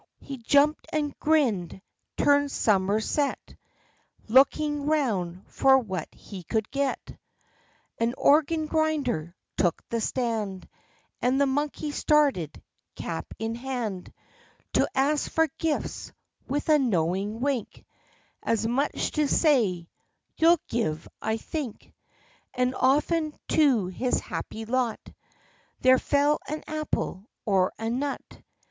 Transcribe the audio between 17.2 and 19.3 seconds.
wink, As much as to